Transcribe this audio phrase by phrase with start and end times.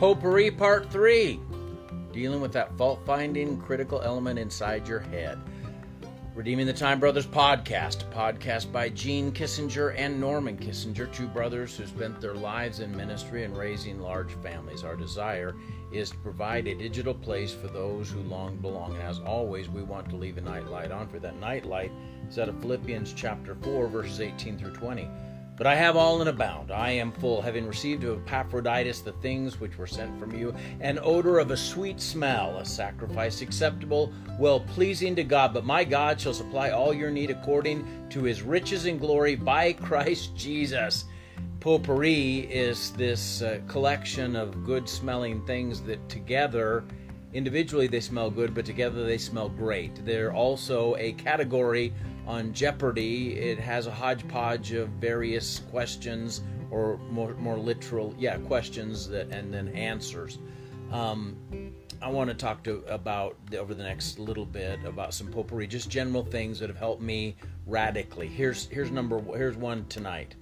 [0.00, 1.38] Potpourri Part 3
[2.10, 5.38] Dealing with that fault finding critical element inside your head.
[6.34, 11.76] Redeeming the Time Brothers podcast, a podcast by Gene Kissinger and Norman Kissinger, two brothers
[11.76, 14.84] who spent their lives in ministry and raising large families.
[14.84, 15.54] Our desire
[15.92, 18.94] is to provide a digital place for those who long belong.
[18.94, 21.92] And as always, we want to leave a night light on for that night light
[22.26, 25.06] is out of Philippians chapter 4, verses 18 through 20.
[25.60, 26.70] But I have all in abound.
[26.70, 30.98] I am full, having received of Epaphroditus the things which were sent from you, an
[31.02, 35.52] odor of a sweet smell, a sacrifice acceptable, well pleasing to God.
[35.52, 39.74] But my God shall supply all your need according to his riches and glory by
[39.74, 41.04] Christ Jesus.
[41.60, 46.84] Potpourri is this uh, collection of good smelling things that together
[47.34, 50.06] individually they smell good, but together they smell great.
[50.06, 51.92] They're also a category
[52.30, 59.08] on Jeopardy, it has a hodgepodge of various questions or more, more literal, yeah, questions
[59.08, 60.38] that, and then answers.
[60.92, 61.36] Um,
[62.00, 65.90] I want to talk to about over the next little bit about some potpourri, just
[65.90, 67.34] general things that have helped me
[67.66, 68.28] radically.
[68.28, 70.36] Here's here's number here's one tonight.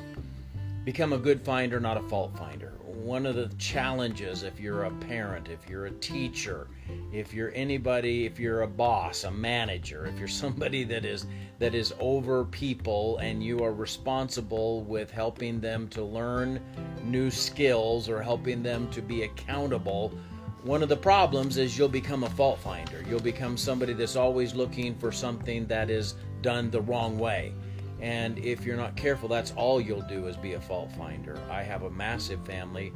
[0.89, 2.73] Become a good finder, not a fault finder
[3.09, 6.69] one of the challenges if you're a parent, if you're a teacher,
[7.11, 11.27] if you're anybody, if you're a boss, a manager, if you're somebody that is
[11.59, 16.61] that is over people and you are responsible with helping them to learn
[17.03, 20.13] new skills or helping them to be accountable,
[20.63, 23.03] one of the problems is you'll become a fault finder.
[23.09, 27.55] You'll become somebody that's always looking for something that is done the wrong way.
[28.01, 31.39] And if you're not careful, that's all you'll do is be a fault finder.
[31.51, 32.93] I have a massive family,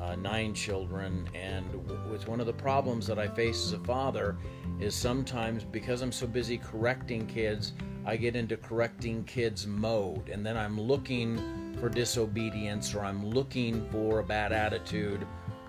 [0.00, 1.66] uh, nine children, and
[2.12, 4.36] it's one of the problems that I face as a father
[4.80, 7.72] is sometimes because I'm so busy correcting kids,
[8.04, 13.86] I get into correcting kids mode, and then I'm looking for disobedience or I'm looking
[13.90, 15.26] for a bad attitude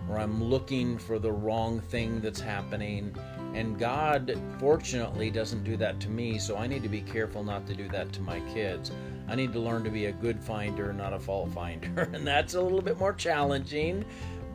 [0.10, 3.14] or I'm looking for the wrong thing that's happening
[3.53, 7.66] and God, fortunately, doesn't do that to me, so I need to be careful not
[7.67, 8.92] to do that to my kids.
[9.27, 12.10] I need to learn to be a good finder, not a fault finder.
[12.14, 14.05] And that's a little bit more challenging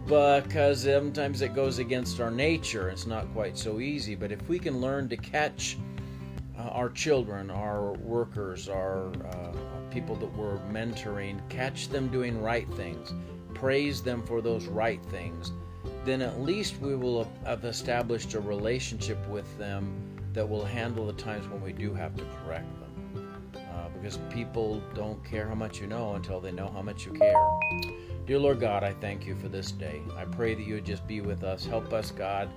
[0.07, 2.89] because sometimes it goes against our nature.
[2.91, 4.15] It's not quite so easy.
[4.15, 5.77] But if we can learn to catch
[6.59, 9.53] uh, our children, our workers, our uh,
[9.91, 13.13] people that we're mentoring, catch them doing right things,
[13.55, 15.53] praise them for those right things
[16.05, 19.93] then at least we will have established a relationship with them
[20.33, 23.33] that will handle the times when we do have to correct them.
[23.55, 27.13] Uh, because people don't care how much you know until they know how much you
[27.13, 27.35] care.
[28.27, 30.01] Dear Lord God, I thank you for this day.
[30.17, 31.65] I pray that you would just be with us.
[31.65, 32.49] Help us, God,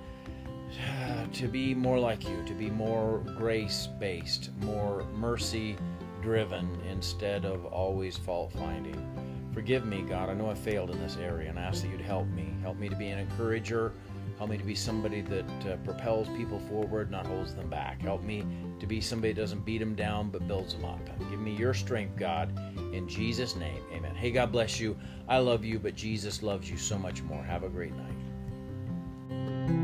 [1.32, 5.76] to be more like you, to be more grace based, more mercy
[6.22, 9.25] driven instead of always fault finding.
[9.56, 10.28] Forgive me, God.
[10.28, 12.54] I know I failed in this area, and I ask that you'd help me.
[12.60, 13.94] Help me to be an encourager.
[14.36, 18.02] Help me to be somebody that uh, propels people forward, not holds them back.
[18.02, 18.44] Help me
[18.78, 21.00] to be somebody that doesn't beat them down, but builds them up.
[21.30, 22.52] Give me your strength, God.
[22.92, 24.14] In Jesus' name, amen.
[24.14, 24.94] Hey, God bless you.
[25.26, 27.42] I love you, but Jesus loves you so much more.
[27.42, 29.75] Have a great night.